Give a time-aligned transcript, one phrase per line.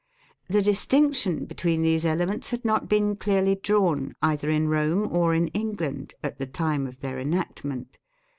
[0.47, 5.49] The distinction between these elements had not been clearly drawn, either in Rome or in
[5.49, 7.99] England, at the time of their enactment.